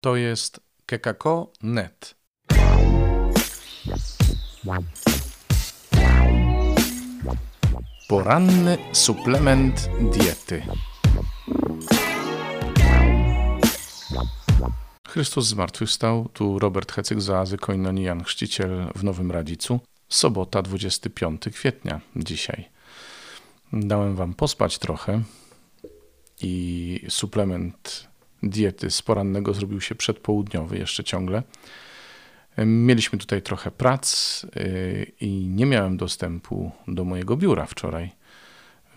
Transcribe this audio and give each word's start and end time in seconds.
To 0.00 0.16
jest 0.16 0.60
kekako.net. 0.86 2.14
Poranny 8.08 8.78
suplement 8.92 9.88
diety. 10.00 10.62
Chrystus 15.08 15.46
zmartwychwstał. 15.46 16.28
Tu 16.32 16.58
Robert 16.58 16.92
Hecyk 16.92 17.20
z 17.20 17.30
Oazy 17.30 17.58
Koinonian, 17.58 18.24
chrzciciel 18.24 18.92
w 18.94 19.04
Nowym 19.04 19.30
Radzicu. 19.30 19.80
Sobota, 20.08 20.62
25 20.62 21.42
kwietnia 21.52 22.00
dzisiaj. 22.16 22.68
Dałem 23.72 24.16
wam 24.16 24.34
pospać 24.34 24.78
trochę 24.78 25.22
i 26.40 27.00
suplement 27.08 28.08
diety 28.42 28.90
z 28.90 29.02
porannego 29.02 29.54
zrobił 29.54 29.80
się 29.80 29.94
przedpołudniowy 29.94 30.78
jeszcze 30.78 31.04
ciągle. 31.04 31.42
Mieliśmy 32.66 33.18
tutaj 33.18 33.42
trochę 33.42 33.70
prac 33.70 34.44
y, 34.56 35.12
i 35.20 35.48
nie 35.48 35.66
miałem 35.66 35.96
dostępu 35.96 36.70
do 36.88 37.04
mojego 37.04 37.36
biura 37.36 37.66
wczoraj, 37.66 38.10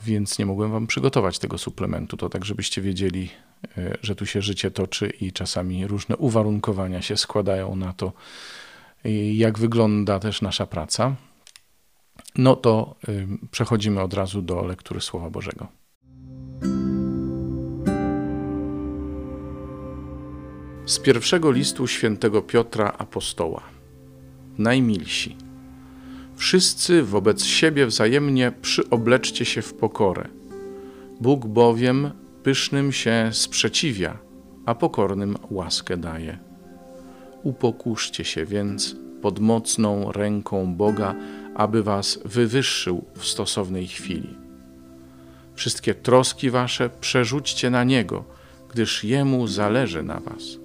więc 0.04 0.40
nie 0.40 0.46
mogłem 0.46 0.72
wam 0.72 0.88
przygotować 0.88 1.40
tego 1.40 1.58
suplementu. 1.58 2.18
To 2.18 2.30
tak, 2.30 2.46
żebyście 2.46 2.82
wiedzieli, 2.82 3.30
y, 3.78 3.98
że 4.02 4.16
tu 4.16 4.26
się 4.26 4.42
życie 4.42 4.72
toczy 4.72 5.10
i 5.22 5.32
czasami 5.32 5.88
różne 5.88 6.18
uwarunkowania 6.18 7.02
się 7.02 7.18
składają 7.18 7.76
na 7.76 7.94
to, 7.94 8.14
y, 9.06 9.10
jak 9.34 9.60
wygląda 9.60 10.20
też 10.20 10.42
nasza 10.42 10.66
praca. 10.66 11.16
No 12.36 12.56
to 12.56 12.96
przechodzimy 13.52 14.02
od 14.02 14.14
razu 14.14 14.42
do 14.42 14.66
lektury 14.66 15.02
Słowa 15.02 15.30
Bożego. 15.30 15.81
Z 20.86 21.00
pierwszego 21.00 21.52
listu 21.52 21.88
świętego 21.88 22.42
Piotra 22.42 22.94
Apostoła. 22.98 23.62
Najmilsi. 24.58 25.38
Wszyscy 26.36 27.04
wobec 27.04 27.44
siebie 27.44 27.86
wzajemnie 27.86 28.52
przyobleczcie 28.62 29.46
się 29.46 29.62
w 29.62 29.74
pokorę. 29.74 30.28
Bóg 31.22 31.46
bowiem 31.46 32.12
pysznym 32.44 32.92
się 32.92 33.30
sprzeciwia, 33.32 34.18
a 34.66 34.76
pokornym 34.76 35.38
łaskę 35.52 35.98
daje. 35.98 36.38
Upokórzcie 37.44 38.24
się 38.24 38.46
więc 38.46 38.96
pod 39.22 39.40
mocną 39.40 40.12
ręką 40.12 40.76
Boga, 40.76 41.16
aby 41.56 41.84
was 41.84 42.20
wywyższył 42.26 43.06
w 43.16 43.26
stosownej 43.26 43.88
chwili. 43.88 44.38
Wszystkie 45.56 45.96
troski 45.96 46.50
wasze 46.50 46.90
przerzućcie 47.02 47.70
na 47.70 47.84
Niego, 47.84 48.24
gdyż 48.72 49.04
Jemu 49.04 49.48
zależy 49.48 50.04
na 50.04 50.20
was. 50.20 50.61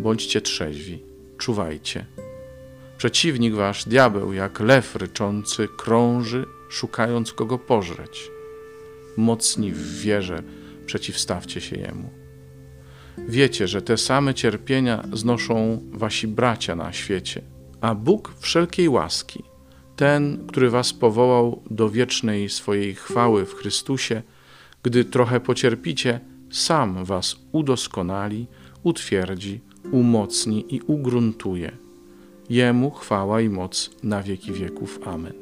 Bądźcie 0.00 0.40
trzeźwi, 0.40 1.02
czuwajcie. 1.38 2.06
Przeciwnik 2.98 3.54
wasz, 3.54 3.84
diabeł, 3.84 4.32
jak 4.32 4.60
lew 4.60 4.96
ryczący, 4.96 5.68
krąży, 5.76 6.46
szukając 6.70 7.32
kogo 7.32 7.58
pożreć. 7.58 8.30
Mocni 9.16 9.72
w 9.72 10.00
wierze, 10.00 10.42
przeciwstawcie 10.86 11.60
się 11.60 11.76
jemu. 11.76 12.10
Wiecie, 13.18 13.68
że 13.68 13.82
te 13.82 13.96
same 13.96 14.34
cierpienia 14.34 15.04
znoszą 15.12 15.82
wasi 15.92 16.28
bracia 16.28 16.76
na 16.76 16.92
świecie, 16.92 17.42
a 17.80 17.94
Bóg 17.94 18.34
wszelkiej 18.38 18.88
łaski, 18.88 19.42
ten, 19.96 20.46
który 20.46 20.70
was 20.70 20.92
powołał 20.92 21.62
do 21.70 21.90
wiecznej 21.90 22.48
swojej 22.48 22.94
chwały 22.94 23.46
w 23.46 23.54
Chrystusie, 23.54 24.22
gdy 24.82 25.04
trochę 25.04 25.40
pocierpicie, 25.40 26.20
sam 26.50 27.04
was 27.04 27.36
udoskonali, 27.52 28.46
utwierdzi, 28.82 29.60
umocni 29.90 30.74
i 30.74 30.80
ugruntuje. 30.80 31.72
Jemu 32.50 32.90
chwała 32.90 33.40
i 33.40 33.48
moc 33.48 33.90
na 34.02 34.22
wieki 34.22 34.52
wieków. 34.52 35.00
Amen. 35.04 35.32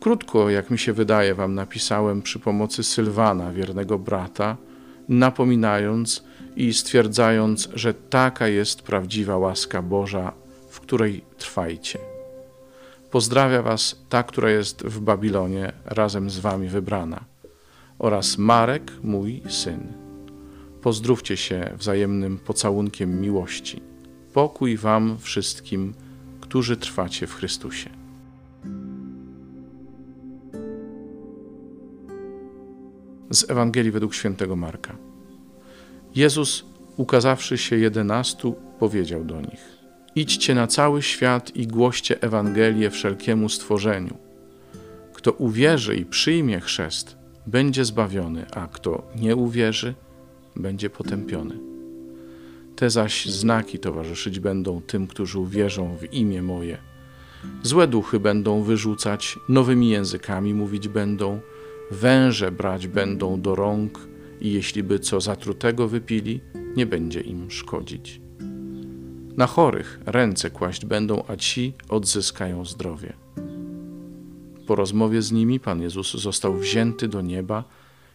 Krótko, 0.00 0.50
jak 0.50 0.70
mi 0.70 0.78
się 0.78 0.92
wydaje, 0.92 1.34
wam 1.34 1.54
napisałem 1.54 2.22
przy 2.22 2.38
pomocy 2.38 2.82
Sylwana, 2.82 3.52
wiernego 3.52 3.98
brata, 3.98 4.56
napominając 5.08 6.24
i 6.56 6.74
stwierdzając, 6.74 7.68
że 7.74 7.94
taka 7.94 8.48
jest 8.48 8.82
prawdziwa 8.82 9.38
łaska 9.38 9.82
Boża, 9.82 10.32
w 10.68 10.80
której 10.80 11.24
trwajcie. 11.38 11.98
Pozdrawia 13.10 13.62
Was 13.62 13.96
ta, 14.08 14.22
która 14.22 14.50
jest 14.50 14.82
w 14.82 15.00
Babilonie, 15.00 15.72
razem 15.84 16.30
z 16.30 16.38
Wami 16.38 16.68
wybrana, 16.68 17.24
oraz 17.98 18.38
Marek, 18.38 18.92
mój 19.02 19.42
syn 19.48 20.05
pozdrówcie 20.86 21.36
się 21.36 21.70
wzajemnym 21.78 22.38
pocałunkiem 22.38 23.20
miłości. 23.20 23.80
Pokój 24.32 24.76
Wam 24.76 25.18
wszystkim, 25.18 25.94
którzy 26.40 26.76
trwacie 26.76 27.26
w 27.26 27.34
Chrystusie. 27.34 27.90
Z 33.30 33.50
Ewangelii 33.50 33.90
według 33.90 34.14
świętego 34.14 34.56
Marka. 34.56 34.96
Jezus, 36.14 36.64
ukazawszy 36.96 37.58
się 37.58 37.76
jedenastu, 37.76 38.54
powiedział 38.78 39.24
do 39.24 39.40
nich: 39.40 39.78
Idźcie 40.14 40.54
na 40.54 40.66
cały 40.66 41.02
świat 41.02 41.56
i 41.56 41.66
głoście 41.66 42.22
Ewangelię 42.22 42.90
wszelkiemu 42.90 43.48
stworzeniu. 43.48 44.16
Kto 45.12 45.32
uwierzy 45.32 45.96
i 45.96 46.04
przyjmie 46.04 46.60
chrzest, 46.60 47.16
będzie 47.46 47.84
zbawiony, 47.84 48.46
a 48.54 48.66
kto 48.66 49.02
nie 49.16 49.36
uwierzy, 49.36 49.94
będzie 50.56 50.90
potępiony. 50.90 51.58
Te 52.76 52.90
zaś 52.90 53.26
znaki 53.26 53.78
towarzyszyć 53.78 54.40
będą 54.40 54.80
tym, 54.80 55.06
którzy 55.06 55.38
uwierzą 55.38 55.96
w 55.96 56.12
imię 56.14 56.42
moje. 56.42 56.78
Złe 57.62 57.88
duchy 57.88 58.20
będą 58.20 58.62
wyrzucać, 58.62 59.38
nowymi 59.48 59.88
językami 59.88 60.54
mówić 60.54 60.88
będą, 60.88 61.40
węże 61.90 62.52
brać 62.52 62.86
będą 62.86 63.40
do 63.40 63.54
rąk 63.54 64.08
i 64.40 64.52
jeśli 64.52 64.82
by 64.82 64.98
co 64.98 65.20
zatrutego 65.20 65.88
wypili, 65.88 66.40
nie 66.76 66.86
będzie 66.86 67.20
im 67.20 67.50
szkodzić. 67.50 68.20
Na 69.36 69.46
chorych 69.46 70.00
ręce 70.06 70.50
kłaść 70.50 70.84
będą, 70.86 71.22
a 71.28 71.36
ci 71.36 71.72
odzyskają 71.88 72.64
zdrowie. 72.64 73.12
Po 74.66 74.74
rozmowie 74.74 75.22
z 75.22 75.32
nimi 75.32 75.60
Pan 75.60 75.82
Jezus 75.82 76.12
został 76.14 76.56
wzięty 76.56 77.08
do 77.08 77.20
nieba 77.20 77.64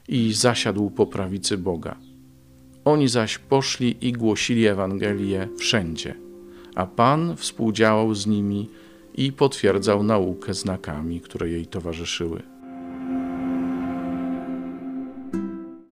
i 0.07 0.33
zasiadł 0.33 0.89
po 0.89 1.05
prawicy 1.05 1.57
Boga. 1.57 2.10
Oni 2.85 3.07
zaś 3.07 3.37
poszli 3.37 4.07
i 4.07 4.13
głosili 4.13 4.67
Ewangelię 4.67 5.47
wszędzie, 5.57 6.15
a 6.75 6.85
Pan 6.85 7.37
współdziałał 7.37 8.15
z 8.15 8.27
nimi 8.27 8.69
i 9.15 9.31
potwierdzał 9.31 10.03
naukę 10.03 10.53
znakami, 10.53 11.21
które 11.21 11.49
jej 11.49 11.67
towarzyszyły. 11.67 12.41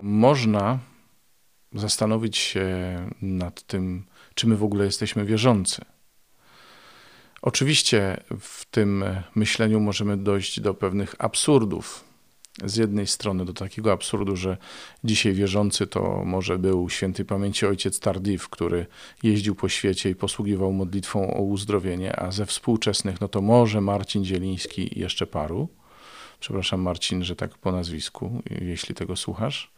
Można 0.02 0.80
zastanowić 1.74 2.38
się 2.38 2.66
nad 3.22 3.62
tym, 3.62 4.04
czy 4.36 4.48
my 4.48 4.58
w 4.58 4.64
ogóle 4.64 4.86
jesteśmy 4.86 5.26
wierzący. 5.26 5.82
Oczywiście 7.42 8.18
w 8.40 8.66
tym 8.66 9.04
myśleniu 9.36 9.80
możemy 9.80 10.18
dojść 10.18 10.60
do 10.60 10.74
pewnych 10.74 11.16
absurdów, 11.20 12.04
z 12.64 12.76
jednej 12.76 13.08
strony 13.08 13.46
do 13.46 13.54
takiego 13.54 13.92
absurdu, 13.92 14.36
że 14.36 14.58
dzisiaj 15.04 15.34
wierzący 15.34 15.88
to 15.88 16.22
może 16.26 16.60
był 16.60 16.90
święty 16.90 17.26
pamięci 17.26 17.66
ojciec 17.66 18.00
Tardif, 18.00 18.50
który 18.50 18.86
jeździł 19.24 19.56
po 19.56 19.70
świecie 19.70 20.10
i 20.10 20.16
posługiwał 20.16 20.74
modlitwą 20.74 21.34
o 21.34 21.42
uzdrowienie, 21.42 22.20
a 22.20 22.32
ze 22.32 22.46
współczesnych 22.46 23.22
no 23.22 23.28
to 23.28 23.42
może 23.42 23.82
Marcin 23.82 24.26
Zieliński 24.26 24.98
i 24.98 25.00
jeszcze 25.00 25.28
paru. 25.28 25.70
Przepraszam 26.40 26.82
Marcin, 26.82 27.24
że 27.24 27.36
tak 27.36 27.58
po 27.58 27.72
nazwisku, 27.72 28.42
jeśli 28.62 28.96
tego 28.96 29.16
słuchasz. 29.16 29.72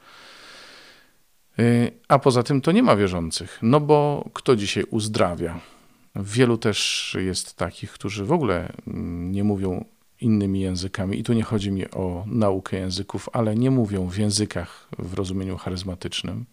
Y, 1.60 1.92
a 2.08 2.20
poza 2.20 2.44
tym 2.44 2.62
to 2.62 2.72
nie 2.72 2.84
ma 2.84 2.96
wierzących, 2.96 3.60
no 3.62 3.80
bo 3.80 4.30
kto 4.34 4.56
dzisiaj 4.56 4.84
uzdrawia? 4.90 5.60
Wielu 6.16 6.58
też 6.58 7.16
jest 7.20 7.54
takich, 7.56 7.92
którzy 7.92 8.26
w 8.26 8.32
ogóle 8.32 8.74
mm, 8.88 9.32
nie 9.32 9.44
mówią 9.44 9.86
innymi 10.22 10.60
językami. 10.60 11.20
I 11.20 11.24
tu 11.24 11.34
nie 11.34 11.44
chodzi 11.44 11.72
mi 11.72 11.92
o 11.92 12.24
naukę 12.28 12.78
języków, 12.78 13.30
ale 13.34 13.56
nie 13.56 13.72
mówią 13.72 14.08
w 14.08 14.18
językach 14.18 14.88
w 15.00 15.14
rozumieniu 15.14 15.58
charyzmatycznym. 15.58 16.46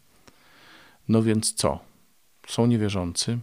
No 1.08 1.22
więc 1.22 1.52
co? 1.52 1.78
Są 2.46 2.66
niewierzący. 2.66 3.38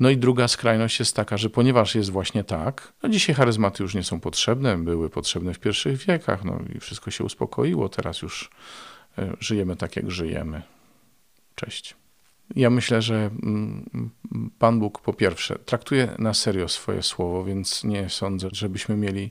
No 0.00 0.10
i 0.10 0.16
druga 0.16 0.48
skrajność 0.48 0.98
jest 0.98 1.16
taka, 1.16 1.36
że 1.36 1.50
ponieważ 1.50 1.94
jest 1.94 2.10
właśnie 2.10 2.44
tak, 2.44 2.92
no 3.02 3.08
dzisiaj 3.08 3.34
charyzmaty 3.34 3.82
już 3.82 3.94
nie 3.94 4.04
są 4.04 4.20
potrzebne, 4.20 4.78
były 4.78 5.10
potrzebne 5.10 5.54
w 5.54 5.58
pierwszych 5.58 5.98
wiekach, 5.98 6.44
no 6.44 6.58
i 6.76 6.80
wszystko 6.80 7.10
się 7.10 7.24
uspokoiło, 7.24 7.88
teraz 7.88 8.22
już 8.22 8.50
e, 9.18 9.36
żyjemy 9.40 9.76
tak, 9.76 9.96
jak 9.96 10.10
żyjemy. 10.10 10.62
Cześć. 11.54 11.96
Ja 12.56 12.70
myślę, 12.70 13.02
że 13.02 13.30
mm, 13.42 14.10
Pan 14.58 14.78
Bóg 14.78 15.00
po 15.00 15.12
pierwsze 15.12 15.58
traktuje 15.58 16.14
na 16.18 16.34
serio 16.34 16.68
swoje 16.68 17.02
słowo, 17.02 17.44
więc 17.44 17.84
nie 17.84 18.08
sądzę, 18.08 18.48
żebyśmy 18.52 18.96
mieli 18.96 19.30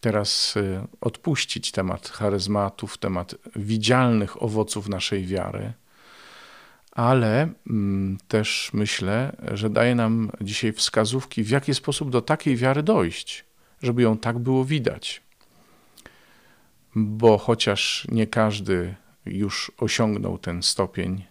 teraz 0.00 0.56
y, 0.56 0.80
odpuścić 1.00 1.70
temat 1.70 2.08
charyzmatów, 2.08 2.98
temat 2.98 3.34
widzialnych 3.56 4.42
owoców 4.42 4.88
naszej 4.88 5.26
wiary. 5.26 5.72
ale 6.92 7.48
mm, 7.70 8.18
też 8.28 8.70
myślę, 8.72 9.36
że 9.52 9.70
daje 9.70 9.94
nam 9.94 10.30
dzisiaj 10.40 10.72
wskazówki, 10.72 11.44
w 11.44 11.50
jaki 11.50 11.74
sposób 11.74 12.10
do 12.10 12.22
takiej 12.22 12.56
wiary 12.56 12.82
dojść, 12.82 13.44
żeby 13.82 14.02
ją 14.02 14.18
tak 14.18 14.38
było 14.38 14.64
widać. 14.64 15.22
Bo 16.94 17.38
chociaż 17.38 18.06
nie 18.12 18.26
każdy 18.26 18.94
już 19.26 19.72
osiągnął 19.78 20.38
ten 20.38 20.62
stopień 20.62 21.29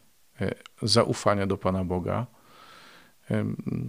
zaufania 0.81 1.47
do 1.47 1.57
Pana 1.57 1.83
Boga, 1.85 2.25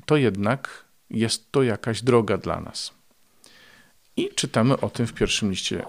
to 0.07 0.17
jednak 0.17 0.85
jest 1.11 1.53
to 1.53 1.63
jakaś 1.63 2.03
droga 2.03 2.39
dla 2.39 2.61
nas. 2.61 2.93
I 4.17 4.31
czytamy 4.35 4.81
o 4.81 4.91
tym 4.91 5.07
w 5.07 5.13
pierwszym 5.13 5.51
liście 5.51 5.83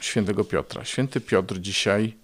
świętego 0.00 0.44
Piotra. 0.44 0.84
Święty 0.84 1.20
Piotr 1.20 1.58
dzisiaj 1.58 2.14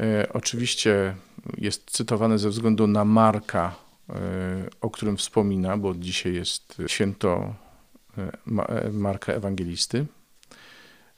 e, 0.00 0.28
oczywiście 0.32 1.14
jest 1.58 1.90
cytowany 1.90 2.38
ze 2.38 2.48
względu 2.48 2.86
na 2.86 3.04
Marka, 3.04 3.74
e, 4.10 4.14
o 4.80 4.90
którym 4.90 5.16
wspomina, 5.16 5.76
bo 5.76 5.94
dzisiaj 5.94 6.34
jest 6.34 6.82
święto 6.86 7.54
e, 8.18 8.90
Marka 8.92 9.32
Ewangelisty. 9.32 10.06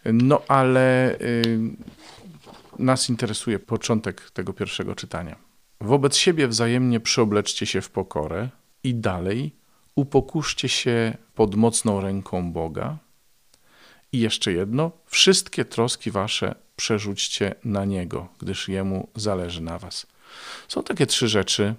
No 0.05 0.43
ale 0.49 1.19
nas 2.79 3.09
interesuje 3.09 3.59
początek 3.59 4.31
tego 4.31 4.53
pierwszego 4.53 4.95
czytania. 4.95 5.37
Wobec 5.81 6.17
siebie 6.17 6.49
wzajemnie 6.49 7.01
przyobleczcie 7.01 7.67
się 7.67 7.81
w 7.81 7.91
pokorę 7.91 8.49
i 8.85 8.95
dalej 8.95 9.53
upokurzcie 9.95 10.69
się 10.69 11.17
pod 11.35 11.55
mocną 11.55 12.01
ręką 12.01 12.53
Boga. 12.53 12.99
I 14.13 14.21
jeszcze 14.21 14.53
jedno, 14.53 14.91
wszystkie 15.07 15.65
troski 15.65 16.11
wasze 16.11 16.55
przerzućcie 16.77 17.55
na 17.65 17.85
Niego, 17.85 18.29
gdyż 18.39 18.69
Jemu 18.69 19.09
zależy 19.15 19.63
na 19.63 19.79
was. 19.79 20.07
Są 20.69 20.83
takie 20.83 21.07
trzy 21.07 21.29
rzeczy, 21.29 21.75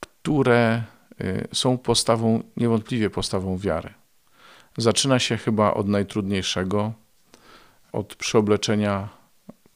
które 0.00 0.82
y, 1.20 1.48
są 1.52 1.78
postawą, 1.78 2.42
niewątpliwie 2.56 3.10
postawą 3.10 3.58
wiary. 3.58 3.94
Zaczyna 4.76 5.18
się 5.18 5.36
chyba 5.36 5.74
od 5.74 5.88
najtrudniejszego, 5.88 6.92
od 7.92 8.14
przeobleczenia 8.14 9.08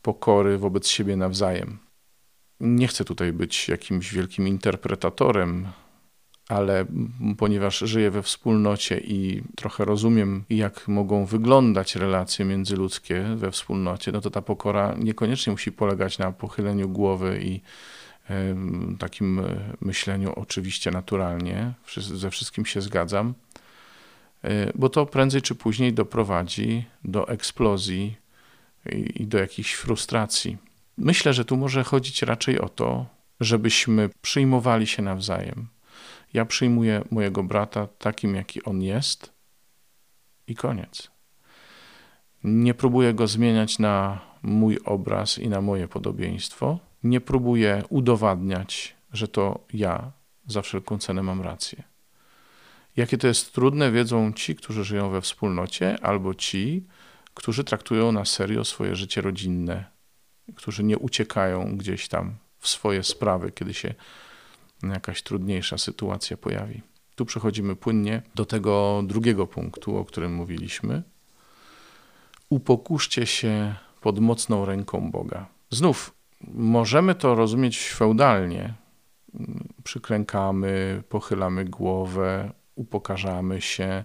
pokory 0.02 0.58
wobec 0.58 0.88
siebie 0.88 1.16
nawzajem. 1.16 1.78
Nie 2.60 2.88
chcę 2.88 3.04
tutaj 3.04 3.32
być 3.32 3.68
jakimś 3.68 4.12
wielkim 4.12 4.48
interpretatorem 4.48 5.68
ale 6.50 6.86
ponieważ 7.38 7.78
żyję 7.78 8.10
we 8.10 8.22
wspólnocie 8.22 9.00
i 9.00 9.42
trochę 9.56 9.84
rozumiem, 9.84 10.44
jak 10.50 10.88
mogą 10.88 11.26
wyglądać 11.26 11.96
relacje 11.96 12.44
międzyludzkie 12.44 13.24
we 13.36 13.50
wspólnocie, 13.50 14.12
no 14.12 14.20
to 14.20 14.30
ta 14.30 14.42
pokora 14.42 14.94
niekoniecznie 14.98 15.50
musi 15.50 15.72
polegać 15.72 16.18
na 16.18 16.32
pochyleniu 16.32 16.88
głowy 16.88 17.40
i 17.42 17.60
takim 18.98 19.38
e, 19.38 19.76
myśleniu 19.80 20.32
oczywiście 20.36 20.90
naturalnie, 20.90 21.72
ze 21.96 22.30
wszystkim 22.30 22.66
się 22.66 22.80
zgadzam, 22.80 23.34
e, 24.44 24.72
bo 24.74 24.88
to 24.88 25.06
prędzej 25.06 25.42
czy 25.42 25.54
później 25.54 25.92
doprowadzi 25.92 26.84
do 27.04 27.28
eksplozji 27.28 28.16
i 29.14 29.26
do 29.26 29.38
jakichś 29.38 29.74
frustracji. 29.74 30.69
Myślę, 31.00 31.32
że 31.32 31.44
tu 31.44 31.56
może 31.56 31.84
chodzić 31.84 32.22
raczej 32.22 32.60
o 32.60 32.68
to, 32.68 33.06
żebyśmy 33.40 34.10
przyjmowali 34.22 34.86
się 34.86 35.02
nawzajem, 35.02 35.68
ja 36.34 36.44
przyjmuję 36.44 37.04
mojego 37.10 37.42
brata 37.42 37.86
takim, 37.86 38.34
jaki 38.34 38.62
on 38.62 38.82
jest 38.82 39.32
i 40.46 40.54
koniec. 40.54 41.10
Nie 42.44 42.74
próbuję 42.74 43.14
go 43.14 43.26
zmieniać 43.26 43.78
na 43.78 44.20
mój 44.42 44.78
obraz 44.84 45.38
i 45.38 45.48
na 45.48 45.60
moje 45.60 45.88
podobieństwo. 45.88 46.78
Nie 47.02 47.20
próbuję 47.20 47.82
udowadniać, 47.88 48.96
że 49.12 49.28
to 49.28 49.64
ja 49.72 50.12
za 50.46 50.62
wszelką 50.62 50.98
cenę 50.98 51.22
mam 51.22 51.42
rację. 51.42 51.82
Jakie 52.96 53.18
to 53.18 53.26
jest 53.26 53.54
trudne, 53.54 53.92
wiedzą 53.92 54.32
ci, 54.32 54.54
którzy 54.54 54.84
żyją 54.84 55.10
we 55.10 55.20
wspólnocie, 55.20 55.98
albo 56.02 56.34
ci, 56.34 56.86
którzy 57.34 57.64
traktują 57.64 58.12
na 58.12 58.24
serio 58.24 58.64
swoje 58.64 58.96
życie 58.96 59.20
rodzinne, 59.20 59.99
którzy 60.56 60.84
nie 60.84 60.98
uciekają 60.98 61.76
gdzieś 61.76 62.08
tam 62.08 62.34
w 62.58 62.68
swoje 62.68 63.02
sprawy, 63.02 63.52
kiedy 63.52 63.74
się 63.74 63.94
jakaś 64.82 65.22
trudniejsza 65.22 65.78
sytuacja 65.78 66.36
pojawi. 66.36 66.82
Tu 67.14 67.24
przechodzimy 67.24 67.76
płynnie 67.76 68.22
do 68.34 68.44
tego 68.44 69.02
drugiego 69.06 69.46
punktu, 69.46 69.96
o 69.96 70.04
którym 70.04 70.34
mówiliśmy. 70.34 71.02
Upokurzcie 72.48 73.26
się 73.26 73.74
pod 74.00 74.18
mocną 74.18 74.64
ręką 74.64 75.10
Boga. 75.10 75.46
Znów 75.70 76.14
możemy 76.54 77.14
to 77.14 77.34
rozumieć 77.34 77.90
feudalnie. 77.92 78.74
Przyklękamy, 79.84 81.02
pochylamy 81.08 81.64
głowę, 81.64 82.52
upokarzamy 82.74 83.60
się, 83.60 84.04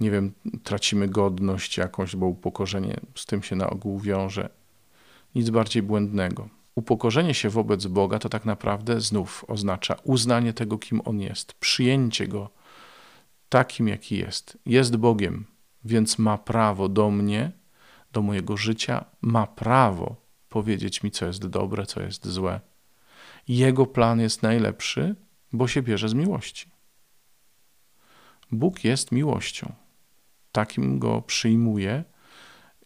nie 0.00 0.10
wiem, 0.10 0.32
tracimy 0.64 1.08
godność 1.08 1.76
jakąś, 1.76 2.16
bo 2.16 2.26
upokorzenie 2.26 3.00
z 3.14 3.26
tym 3.26 3.42
się 3.42 3.56
na 3.56 3.70
ogół 3.70 4.00
wiąże. 4.00 4.48
Nic 5.34 5.50
bardziej 5.50 5.82
błędnego. 5.82 6.48
Upokorzenie 6.74 7.34
się 7.34 7.50
wobec 7.50 7.86
Boga 7.86 8.18
to 8.18 8.28
tak 8.28 8.44
naprawdę 8.44 9.00
znów 9.00 9.44
oznacza 9.48 9.96
uznanie 10.04 10.52
tego, 10.52 10.78
kim 10.78 11.00
On 11.04 11.20
jest, 11.20 11.52
przyjęcie 11.52 12.28
Go 12.28 12.50
takim, 13.50 13.88
jaki 13.88 14.16
jest. 14.16 14.58
Jest 14.66 14.96
Bogiem, 14.96 15.46
więc 15.84 16.18
ma 16.18 16.38
prawo 16.38 16.88
do 16.88 17.10
mnie, 17.10 17.52
do 18.12 18.22
mojego 18.22 18.56
życia, 18.56 19.04
ma 19.20 19.46
prawo 19.46 20.16
powiedzieć 20.48 21.02
mi, 21.02 21.10
co 21.10 21.26
jest 21.26 21.46
dobre, 21.46 21.86
co 21.86 22.02
jest 22.02 22.26
złe. 22.26 22.60
Jego 23.48 23.86
plan 23.86 24.20
jest 24.20 24.42
najlepszy, 24.42 25.14
bo 25.52 25.68
się 25.68 25.82
bierze 25.82 26.08
z 26.08 26.14
miłości. 26.14 26.70
Bóg 28.52 28.84
jest 28.84 29.12
miłością. 29.12 29.72
Takim 30.52 30.98
go 30.98 31.22
przyjmuję 31.22 32.04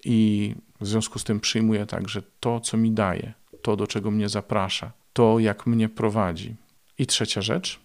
i 0.05 0.55
w 0.81 0.87
związku 0.87 1.19
z 1.19 1.25
tym 1.25 1.41
przyjmuję 1.41 1.87
także 1.87 2.23
to, 2.41 2.61
co 2.61 2.77
mi 2.77 2.91
daje 2.91 3.33
to, 3.63 3.77
do 3.77 3.87
czego 3.87 4.11
mnie 4.11 4.29
zaprasza, 4.29 4.93
to, 5.13 5.39
jak 5.39 5.67
mnie 5.67 5.89
prowadzi. 5.89 6.57
I 6.99 7.07
trzecia 7.07 7.43
rzecz, 7.43 7.81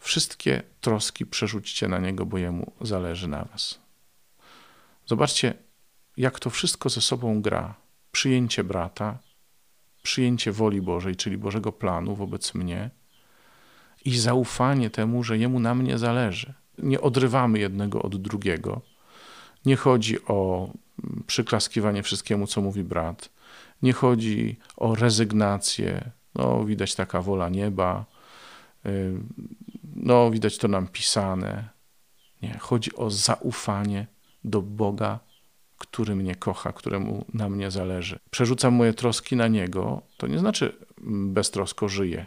wszystkie 0.00 0.62
troski 0.80 1.26
przerzućcie 1.26 1.88
na 1.88 1.98
Niego, 1.98 2.26
bo 2.26 2.38
Jemu 2.38 2.72
zależy 2.80 3.28
na 3.28 3.44
Was. 3.44 3.78
Zobaczcie, 5.06 5.54
jak 6.16 6.40
to 6.40 6.50
wszystko 6.50 6.88
ze 6.88 7.00
sobą 7.00 7.42
gra. 7.42 7.74
Przyjęcie 8.12 8.64
brata, 8.64 9.18
przyjęcie 10.02 10.52
woli 10.52 10.82
Bożej, 10.82 11.16
czyli 11.16 11.38
Bożego 11.38 11.72
planu 11.72 12.14
wobec 12.14 12.54
mnie 12.54 12.90
i 14.04 14.18
zaufanie 14.18 14.90
temu, 14.90 15.22
że 15.22 15.38
Jemu 15.38 15.60
na 15.60 15.74
mnie 15.74 15.98
zależy. 15.98 16.54
Nie 16.78 17.00
odrywamy 17.00 17.58
jednego 17.58 18.02
od 18.02 18.22
drugiego. 18.22 18.80
Nie 19.66 19.76
chodzi 19.76 20.24
o 20.24 20.68
przyklaskiwanie 21.26 22.02
wszystkiemu, 22.02 22.46
co 22.46 22.60
mówi 22.60 22.84
brat. 22.84 23.30
Nie 23.82 23.92
chodzi 23.92 24.56
o 24.76 24.94
rezygnację. 24.94 26.10
No, 26.34 26.64
widać 26.64 26.94
taka 26.94 27.22
wola 27.22 27.48
nieba. 27.48 28.04
Y, 28.86 29.14
no, 29.96 30.30
widać 30.30 30.58
to 30.58 30.68
nam 30.68 30.88
pisane. 30.88 31.68
Nie, 32.42 32.58
chodzi 32.58 32.94
o 32.94 33.10
zaufanie 33.10 34.06
do 34.44 34.62
Boga, 34.62 35.20
który 35.78 36.16
mnie 36.16 36.34
kocha, 36.34 36.72
któremu 36.72 37.24
na 37.34 37.48
mnie 37.48 37.70
zależy. 37.70 38.18
Przerzucam 38.30 38.74
moje 38.74 38.94
troski 38.94 39.36
na 39.36 39.48
Niego, 39.48 40.02
to 40.16 40.26
nie 40.26 40.38
znaczy 40.38 40.76
beztrosko 41.06 41.88
żyję. 41.88 42.26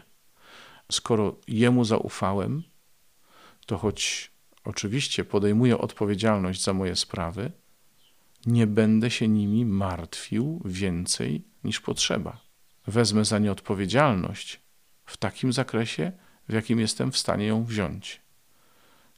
Skoro 0.92 1.36
Jemu 1.48 1.84
zaufałem, 1.84 2.62
to 3.66 3.78
choć 3.78 4.30
oczywiście 4.64 5.24
podejmuję 5.24 5.78
odpowiedzialność 5.78 6.62
za 6.62 6.72
moje 6.72 6.96
sprawy, 6.96 7.52
nie 8.46 8.66
będę 8.66 9.10
się 9.10 9.28
nimi 9.28 9.64
martwił 9.64 10.62
więcej 10.64 11.44
niż 11.64 11.80
potrzeba. 11.80 12.40
Wezmę 12.86 13.24
za 13.24 13.38
nie 13.38 13.52
odpowiedzialność 13.52 14.60
w 15.06 15.16
takim 15.16 15.52
zakresie, 15.52 16.12
w 16.48 16.52
jakim 16.52 16.80
jestem 16.80 17.12
w 17.12 17.18
stanie 17.18 17.46
ją 17.46 17.64
wziąć. 17.64 18.20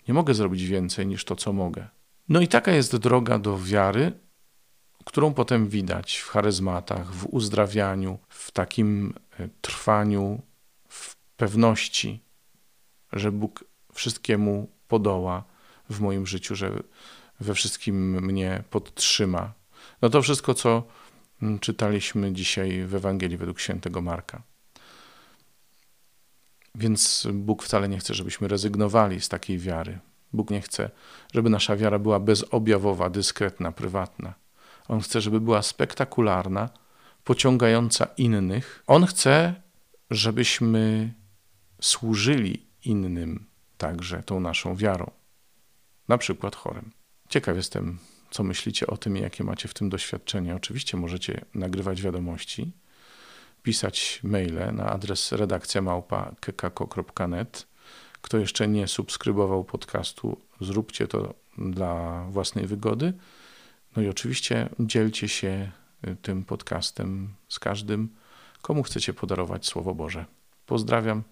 Nie 0.08 0.14
mogę 0.14 0.34
zrobić 0.34 0.64
więcej 0.64 1.06
niż 1.06 1.24
to, 1.24 1.36
co 1.36 1.52
mogę. 1.52 1.88
No 2.28 2.40
i 2.40 2.48
taka 2.48 2.72
jest 2.72 2.96
droga 2.96 3.38
do 3.38 3.58
wiary, 3.58 4.12
którą 5.04 5.34
potem 5.34 5.68
widać 5.68 6.16
w 6.16 6.28
charyzmatach, 6.28 7.12
w 7.14 7.26
uzdrawianiu, 7.26 8.18
w 8.28 8.50
takim 8.50 9.14
e, 9.38 9.48
trwaniu, 9.60 10.42
w 10.88 11.16
pewności, 11.36 12.20
że 13.12 13.32
Bóg 13.32 13.64
wszystkiemu 13.92 14.70
podoła 14.88 15.44
w 15.90 16.00
moim 16.00 16.26
życiu, 16.26 16.54
że 16.54 16.82
we 17.40 17.54
wszystkim 17.54 18.24
mnie 18.24 18.62
podtrzyma. 18.70 19.52
No 20.02 20.10
to 20.10 20.22
wszystko, 20.22 20.54
co 20.54 20.82
mm, 21.42 21.58
czytaliśmy 21.58 22.32
dzisiaj 22.32 22.84
w 22.84 22.94
Ewangelii 22.94 23.36
według 23.36 23.60
świętego 23.60 24.02
Marka. 24.02 24.42
Więc 26.74 27.28
Bóg 27.32 27.62
wcale 27.62 27.88
nie 27.88 27.98
chce, 27.98 28.14
żebyśmy 28.14 28.48
rezygnowali 28.48 29.20
z 29.20 29.28
takiej 29.28 29.58
wiary. 29.58 29.98
Bóg 30.32 30.50
nie 30.50 30.60
chce, 30.60 30.90
żeby 31.34 31.50
nasza 31.50 31.76
wiara 31.76 31.98
była 31.98 32.20
bezobjawowa, 32.20 33.10
dyskretna, 33.10 33.72
prywatna. 33.72 34.34
On 34.88 35.00
chce, 35.00 35.20
żeby 35.20 35.40
była 35.40 35.62
spektakularna, 35.62 36.68
pociągająca 37.24 38.06
innych. 38.16 38.82
On 38.86 39.06
chce, 39.06 39.54
żebyśmy 40.10 41.14
służyli 41.80 42.66
innym 42.84 43.46
także 43.78 44.22
tą 44.22 44.40
naszą 44.40 44.76
wiarą, 44.76 45.10
na 46.08 46.18
przykład 46.18 46.56
chorym. 46.56 46.90
Ciekaw 47.30 47.56
jestem, 47.56 47.98
co 48.30 48.42
myślicie 48.42 48.86
o 48.86 48.96
tym 48.96 49.16
i 49.16 49.20
jakie 49.20 49.44
macie 49.44 49.68
w 49.68 49.74
tym 49.74 49.88
doświadczenie. 49.88 50.56
Oczywiście 50.56 50.96
możecie 50.96 51.44
nagrywać 51.54 52.02
wiadomości, 52.02 52.72
pisać 53.62 54.20
maile 54.22 54.74
na 54.74 54.86
adres 54.86 55.32
redakcja. 55.32 55.82
Kto 58.22 58.38
jeszcze 58.38 58.68
nie 58.68 58.88
subskrybował 58.88 59.64
podcastu, 59.64 60.40
zróbcie 60.60 61.08
to 61.08 61.34
dla 61.58 62.24
własnej 62.30 62.66
wygody. 62.66 63.12
No 63.96 64.02
i 64.02 64.08
oczywiście 64.08 64.68
dzielcie 64.80 65.28
się 65.28 65.70
y, 66.08 66.16
tym 66.16 66.44
podcastem 66.44 67.34
z 67.48 67.58
każdym, 67.58 68.08
komu 68.62 68.82
chcecie 68.82 69.14
podarować 69.14 69.66
Słowo 69.66 69.94
Boże. 69.94 70.24
Pozdrawiam. 70.66 71.22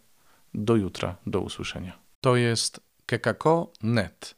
Do 0.55 0.77
jutra. 0.77 1.17
Do 1.27 1.41
usłyszenia. 1.41 1.99
To 2.21 2.37
jest 2.37 2.81
kekako.net. 3.07 4.38